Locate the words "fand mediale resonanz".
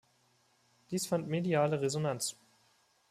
1.05-2.35